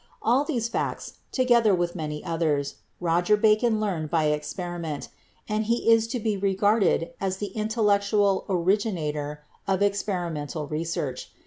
All 0.23 0.43
these 0.43 0.67
facts, 0.67 1.19
together 1.31 1.75
with 1.75 1.93
many 1.93 2.25
others, 2.25 2.77
Roger 2.99 3.37
Bacon 3.37 3.79
learned 3.79 4.09
by 4.09 4.23
experiment, 4.29 5.09
and 5.47 5.65
he 5.65 5.91
is 5.91 6.07
to 6.07 6.19
be 6.19 6.35
regarded 6.35 7.11
as 7.21 7.37
the 7.37 7.53
intellectual 7.55 8.43
originator 8.49 9.43
of 9.67 9.83
experimental 9.83 10.65
research. 10.65 11.29